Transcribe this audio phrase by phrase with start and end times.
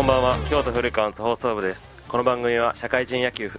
[0.00, 0.38] こんばんは。
[0.48, 1.94] 京都フルカウンツ放送部です。
[2.08, 3.52] この番組は社会人野球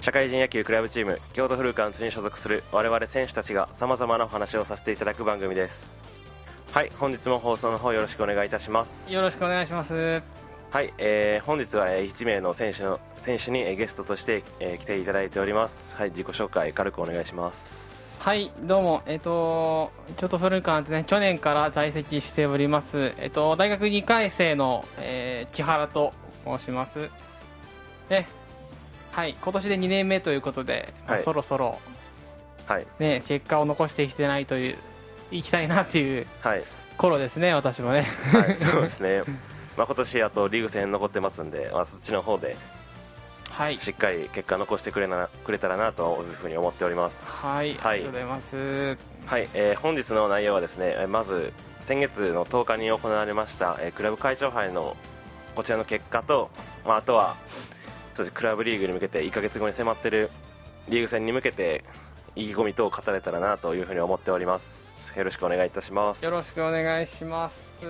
[0.00, 5.88] 社会人野球クラブチーム京都フルカウンツに所属する我々選手たちがさまざまなお話をさせていただく番組です。
[6.70, 9.12] はい本日も放送の方よろしくお願いいたします。
[9.12, 10.22] よろしくお願いします。
[10.70, 15.96] はい、えー、本日はえー1名の選手の選手にえーゲストとして、えー来ていただいております。
[15.96, 19.02] はい自己紹介軽くお願いしますはいどうも。
[19.06, 21.04] えっ、と京都フルカンツね。
[21.06, 23.14] 去年から在籍しております。
[23.18, 26.12] えっ、と大学2回生の、えー木原と
[26.44, 27.08] 申します。
[28.10, 28.28] ね。
[29.12, 31.22] はい今年で2年目ということで、まあはい。
[31.22, 31.78] そろそろ
[32.66, 32.86] はい。
[32.98, 34.76] ね結果を残してきてないという
[35.30, 36.64] いきたいなっていうはい、
[36.96, 38.02] 頃ですね私もね。
[38.32, 39.22] はい、 そうですね。
[39.76, 42.56] まあ今年あとリーグ戦残ってますんで、まあ、そっちの方で
[43.58, 43.80] はい。
[43.80, 47.44] しっかり結果残してくれなくれたらなというふうに思っております。
[47.44, 47.96] はい、はい。
[47.96, 48.56] ありがとうございます。
[49.26, 49.48] はい。
[49.52, 54.96] えー本日の内容はですねえーまず先月の10日に行われました、えークラブ会長杯の
[55.56, 56.50] こちらの結果と、
[56.86, 57.34] まあ、あとは
[58.14, 60.30] そうですクラブリーグに向けて1ヶ月後に迫ってる
[60.88, 61.82] リーグ戦に向けて
[62.36, 65.18] 意気込み等を語れたらなというふうに思っております。
[65.18, 66.24] よろしくお願いいたします。
[66.24, 67.80] よろしくお願いします。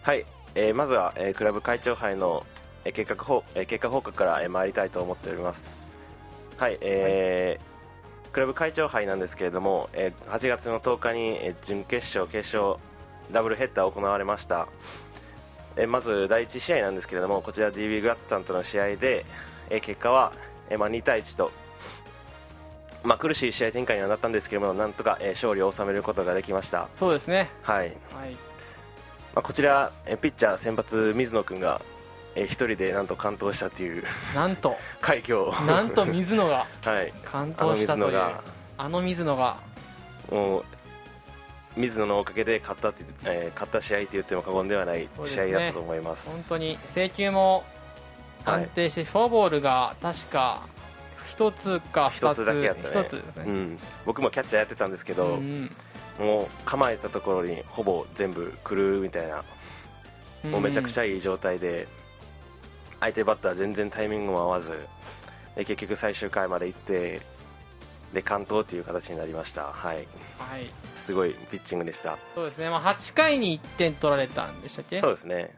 [0.00, 0.24] はい、
[0.54, 2.46] えーまずは、えークラブ会長杯の、
[2.84, 5.94] えー結果報えー結果報告から、えー参りたいと思っております。
[6.56, 7.70] はい、えー
[8.32, 12.78] クラブ会長杯なんですけれども、えー8月の10日に、えー準決勝決勝
[13.32, 14.68] ダブルヘッダー行われました、
[15.76, 19.24] えーまず第1試合なんですけれどもこちら DB グラッツさんとの試合で、
[19.68, 20.32] えー結果は、
[20.68, 21.50] えーまあ、2対1と
[23.02, 26.88] まあ、苦しい試合展開にはなったんですけれどもなんとか、えー勝利を収めることができました。
[26.96, 27.48] そうですね。
[27.62, 27.86] はい。
[27.86, 28.32] はい。
[29.34, 31.80] まあ、こちらえピッチャー先発水野君が
[32.34, 34.76] えー一人でなんと完投したっていうなんと。
[35.00, 35.52] 快挙を。
[35.66, 37.12] なんと水野が はい。
[37.24, 38.06] 完あの投したという。
[38.06, 38.42] 水野が。
[38.78, 39.56] あの水野が。
[40.30, 40.64] もう
[41.76, 46.48] 水野のおかげで勝ったって、えー勝った試合って言っても過言ではない試合だったと思います。
[46.48, 47.64] 本当に制球も
[48.44, 50.62] 安定して、フォアボールが確か
[51.28, 53.04] 一つか二つ一つだけやったね。
[53.04, 53.22] 一つね。
[53.36, 55.74] うん、僕もキャッチャーやってたんですけど、うん
[56.20, 59.42] もう構えたところにほぼ全部来るみたいな、
[60.50, 61.88] もうめちゃくちゃゃいい状態で
[63.00, 64.72] 相手バッター全然タイミングも合わず
[65.56, 67.22] で結局最終回まで行って
[68.12, 69.66] で完投という形になりました。
[69.66, 69.96] はい。
[70.38, 70.68] はい。
[70.96, 72.18] すごいピッチングでした。
[72.34, 74.98] そうですね、まあ、8回に1点取られたんでしたっけ？
[75.00, 75.54] そうですね、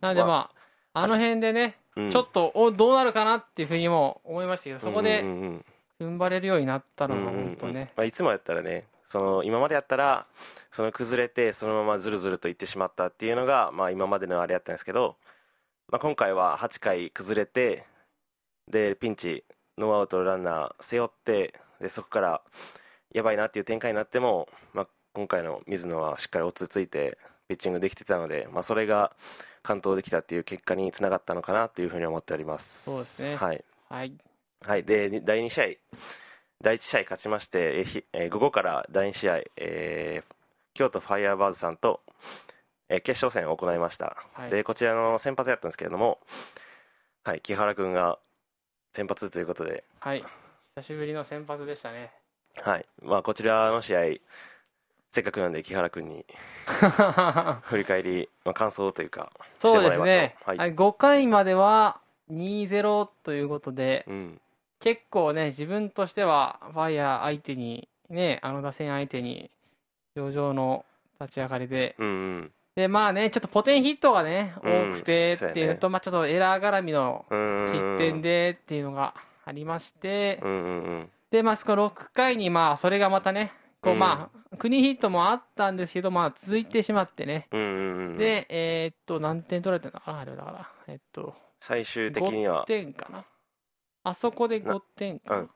[0.00, 0.50] なのでまま
[0.94, 10.26] ああの辺でね、うん、ちょっとおどうなるかなっていうふうにも思いましたけどそこで踏ん張れるようになったのがうんうんうん本当ねまあ、いつもやったらねその今までやったら
[10.70, 15.16] その崩れてそのままずるずるといってしまったっていうのが、まあ、今までのあれやったんですけど、
[15.90, 17.86] まあ、今回は8回崩れて
[18.70, 19.44] でピンチ
[19.78, 22.42] ノーアウトランナー背負ってでそこから
[23.14, 27.16] やばいなっていう展開になっても、まあ、今回の水野はしっかり落ち着いて
[27.48, 29.12] ピッチングできてたので、まあ、それが
[29.62, 32.84] 完投できたっていう結果につながったのかなというふうに思っております。
[32.84, 33.36] そうですね。
[33.36, 33.64] はい。
[33.88, 34.12] はい。
[34.66, 35.64] はい、でに第2試合、
[36.60, 40.34] 第1試合勝ちまして、えー午後から第2試合、えー
[40.74, 42.02] 京都ファイヤーバーズさんと、
[42.88, 44.50] えー決勝戦を行いました、はい。
[44.50, 46.18] でこちらの先発やったんですけれども、
[47.24, 48.18] はい、木原君が
[48.92, 50.24] 先発ということで、はい。
[50.76, 52.12] 久しぶりの先発でしたね。
[52.62, 52.86] はい。
[53.02, 54.00] まあ、こちらの試合、
[55.10, 56.24] せっかくなんで木原君に
[57.62, 60.20] 振り返り、まあ、感想というか、そうですしてもらいましょう。
[60.20, 60.56] ね、はい。
[60.58, 62.00] はい5回までは
[62.30, 64.40] 2-0ということでうん。
[64.80, 69.50] 結構ね自分としてはファイヤー相手にねあの打線相手に
[70.16, 70.84] 上々の
[71.20, 77.26] 立ち上がりでうんうんでまあねちょっとポテンヒットがねうん多くてっていうのと、まあちょっとエラー絡みの
[77.66, 80.40] 失点でっていうのがありまして、
[81.32, 83.98] でまあその6回にまあそれがまたねこううん。
[83.98, 91.34] まあクリーンヒットもあったんですけどまあ続いてしまってね、でえーっと何点取られてるのかなあれだからえっと。
[91.58, 92.62] 最終的には。
[92.62, 93.24] 5点かな。
[94.04, 95.50] あそこで5点かな、うん。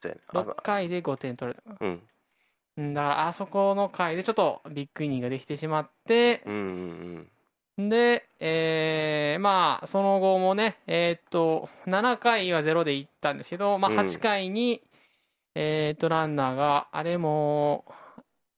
[0.00, 2.02] そうやねあ6回で5点取られたうんうん
[2.78, 7.28] だからあそこの回でちょっとビッグイニングができてしまってうんうん
[7.76, 7.88] うん。
[7.88, 13.98] で、えーまあその後もねえーっと7回は0でいったんですけど、まあ、うん。
[13.98, 14.80] 8回に、
[15.56, 17.84] えーっとランナーがあれも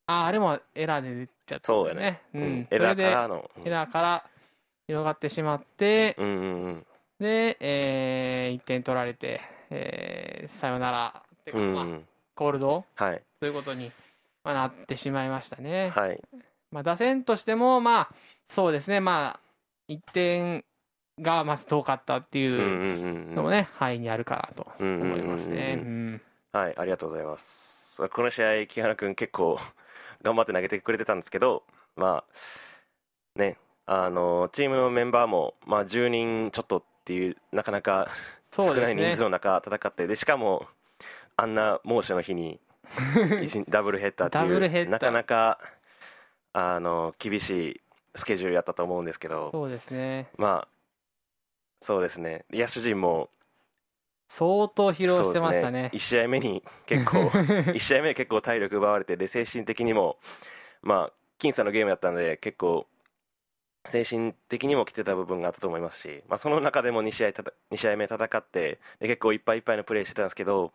[0.07, 2.45] ああれもエラーで出ちゃったんだそうやね、ううん。
[2.61, 4.27] ん、エラーからのエラーから
[4.87, 6.87] 広がってしまってうんうんうん。
[7.21, 9.41] で、え1点取られて、
[9.71, 11.91] えーさよならっていうか、まあ、うん。
[11.93, 13.23] うんコールドはい。
[13.39, 13.93] ということに、
[14.45, 15.91] まあ、なってしまいましたね。
[15.91, 16.21] はい。
[16.71, 18.15] まあ、打線としても、まあ、
[18.49, 19.41] そうですね、まあ、
[19.93, 20.65] 1点
[21.21, 22.69] がまず遠かったってうんうんいううん
[23.29, 23.35] うん。
[23.35, 25.79] のもね、範囲にあるかなと思いますね。
[25.79, 26.21] ううんん
[26.53, 28.09] はいありがとうございます。
[28.09, 29.59] この試合木原君結構
[30.23, 31.65] 頑張って投げてくれてたんですけど
[31.97, 38.09] まあねあのチームのメンバーも、まあ、10人ちょっとっていうなかなか
[38.51, 40.67] 少ない人数の中戦ってでしかも
[41.37, 42.59] あんな猛暑の日に
[43.69, 44.39] ダブルヘッダーって
[44.79, 45.59] いうなかなか
[46.53, 47.81] あの厳しい
[48.15, 50.29] スケジュールやったと思うんですけどそうですね。
[50.37, 50.69] まあ
[51.81, 52.45] そうですね。
[52.51, 53.31] 野手陣も
[54.29, 55.91] 相当疲労してましたね。
[55.93, 57.29] 1試合目に結構
[57.75, 60.19] 1試合目で結構体力奪われてで精神的にも
[60.83, 62.87] まあ僅差のゲームだったので結構
[63.87, 70.73] 精神的にも来てた部分があったと思いますし、まあ、その中でも2試合たた2試合目戦ってで結構いっぱいいっぱいのプレーしてたんですけど、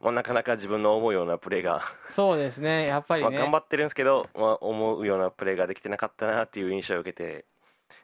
[0.00, 7.44] まあ、なかなか自分の思うようなプレーが、そうですねやっぱりまあ、ね頑張ってるんですけど、まあ、思うようなプレーができてなかったなっていう印象を受けて、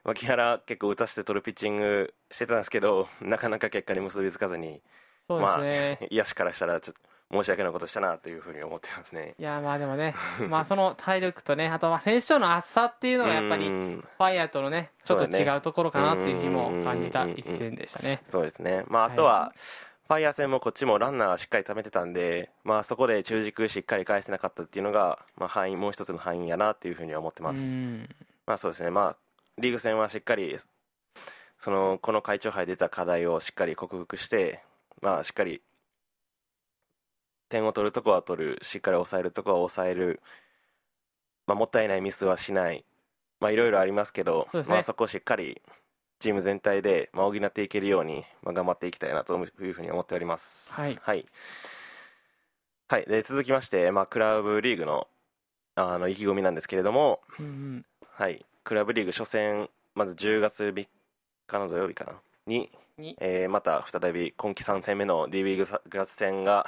[0.04, 4.80] まあ、木原結構打たせて取るピッチングしてたんですけどなかなか結果に結びつかずに
[5.26, 9.34] そうですね、まあ、野手からしたらちょっと申し訳ないことしたなというふうに思ってますね。
[9.38, 10.14] いやまあでもね
[10.48, 14.04] まあその体力とねあとは選手との厚さっていうのがやっぱりフうん。
[14.18, 18.22] ァイヤーとのねちょっと違うところかなっていうふうにも感じたうん一戦でしたね。
[18.28, 19.52] そうですね、まあ、あとは、
[20.06, 28.08] ファイヤー戦もこっちもランナーしっかり貯めてたんで、まあ、そこで中軸しっかり返せなかったっていうのが、まあ、範囲もう一つの範囲やなっていうふうには思ってうます、ん。
[28.46, 28.90] まあそうですね。
[28.90, 29.16] まあ
[29.58, 30.58] リーグ戦はしっかり
[31.58, 34.62] そのこの会長杯出た課題をしっかり克服して、
[35.00, 35.62] まあ、しっかり
[37.54, 40.20] 点を取るとこは取るしっかり抑えるとこは抑える、
[41.46, 42.84] まあ、もったいないミスはしない。
[43.38, 44.64] まあいろいろありますけどそね。
[44.68, 45.62] まあ、そこをしっかり
[46.18, 50.72] チーム全体で、まあ、補っていけるように、まあ、頑張っていきたいなというふうに思っております。
[50.72, 50.98] はい。
[51.00, 51.26] はい、
[52.88, 53.04] はい。
[53.04, 55.06] で続きまして、まあ、クラブリーグの
[55.76, 57.84] あの意気込みなんですけれども、うんうん。
[58.16, 60.88] はい、クラブリーグ初戦まず10月3
[61.46, 62.14] 日の土曜日かな？
[62.46, 63.16] に、に。
[63.20, 66.66] えーまた再び今季3戦目の D リーググラス戦が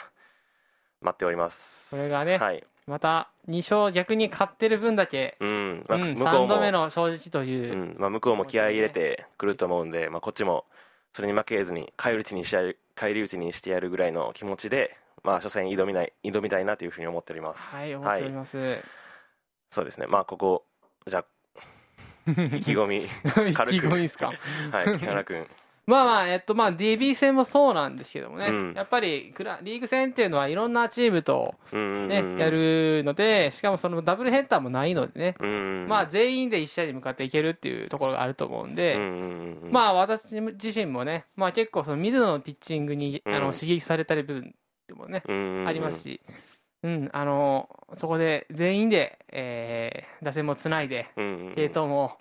[1.01, 1.91] 待っております。
[1.91, 2.65] それがねはい。
[2.87, 5.85] また2勝逆に勝ってる分だけうん。
[5.89, 7.73] まあうん向こう3度目も、の正直という。
[7.73, 7.97] うん。
[7.99, 10.65] まあ、向こうも気合い入れてくると思うんで、まあ、こっちも
[11.13, 17.75] それに負けずに返り討ちにしてやる返り討ちにしてやるぐらいの気持ちで、まあ、初戦挑みない挑みたいなというふうに思っております。
[17.75, 18.79] はい思っております、
[19.71, 20.07] そうですね。
[20.07, 20.65] まあここ
[21.07, 21.25] じゃあ
[22.31, 23.09] 意気込み意
[23.55, 23.71] 軽く。
[23.73, 24.33] 気込みですか？
[24.73, 25.47] はい木原君
[25.87, 28.75] まあまあえっとまあ DB 戦もそうなんですけどもね、うん。
[28.75, 43.41] やっぱりクラリーグ戦っていうのはいろんなチームとね、やるのでしかもそのダブルヘッダーもないのでね、うんうんまあ全員で一試合に向かっていけるっていうところがあると思うんで、うんまあ私自身もね、まあ、結構その水野のピッチングに、あうん。
[43.43, 44.55] の刺激されたり部分
[44.89, 45.23] でもね、
[45.67, 46.21] ありますし、
[46.83, 51.07] うん、あのそこで全員で、えー打線もつないで
[51.55, 52.19] 系統も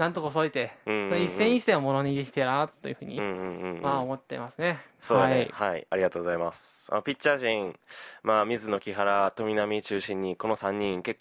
[0.00, 1.22] なんとか添えて、うんうんうん。
[1.22, 3.82] 一戦一戦をものにできてるなというふうに、うんうんうんうん。
[3.82, 4.78] まあ思ってますね。
[4.98, 5.50] そうだね。
[5.52, 5.70] はい。
[5.72, 6.88] はい、ありがとうございます。
[6.90, 7.78] あのピッチャー陣、
[8.22, 11.20] まあ、水野木原富波中心にこの3人結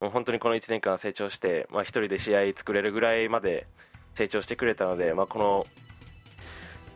[0.00, 3.66] もう本当にこの1年間成長して、まあ、1人で試合作れるぐらいまで
[4.14, 5.66] 成長してくれたので、まあ、この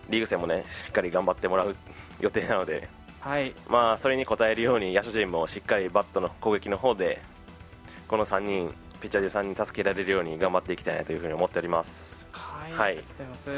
[0.08, 1.76] リーグ戦もねしっかり頑張ってもらう
[2.20, 2.88] 予定なので、
[3.20, 7.20] はい、まあ、それに応えるように野手陣もしっかりバットの攻撃の方で
[8.08, 12.26] この3人ピッチャー陣3人助けられるように頑張っていきたいなというふうに思っております。
[12.32, 12.90] はい、はい。
[12.90, 13.50] ありがとうございます。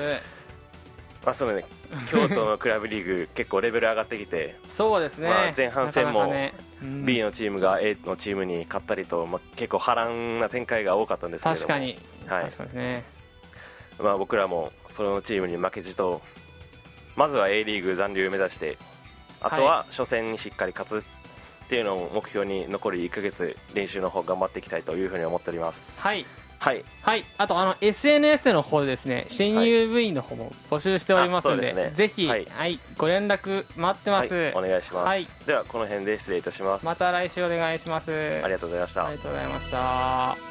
[1.25, 1.65] まあそうね。
[2.09, 6.33] 京都のクラブリーグ 結構レベル上がってきてそうですね、まあ前半戦も
[6.83, 7.05] うん。
[7.05, 11.67] B のチームが A のチームに勝ったりと、まあ、結構波乱な展開が多かったんですけれども。
[11.67, 12.77] 確かに、はい。
[12.77, 13.05] ね。
[14.03, 16.23] まあ、僕らもそのチームに負けじと
[17.17, 18.79] まずは A リーグ残留目指して
[19.41, 21.05] あとは初戦にしっかり勝つ
[21.71, 26.01] っていうのを目標に残り1ヶ月練習の方頑張っていきたいというふうに思っております。
[26.01, 26.27] はい。
[26.59, 26.85] はい。
[27.03, 31.97] はい、あとあの SNS の方でですね新入部員の方も募集しておりますので,、あそうですね。
[31.97, 35.29] ぜひ、ははいいご連絡待ってます、はい、お願いします、はい。
[35.47, 38.11] ではこの辺で失礼いたします、また来週お願いします。
[38.43, 40.50] ありがとうございました、ありがとうございました